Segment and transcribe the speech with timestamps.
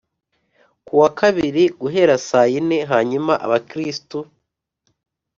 [0.85, 4.17] kuba kuwa kabiri, guhera saa yine hanyuma abakristu